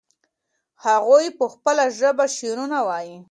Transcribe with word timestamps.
هغوی 0.85 1.25
په 1.37 1.45
خپله 1.53 1.83
ژبه 1.99 2.25
شعرونه 2.37 2.79
وایي. 2.87 3.17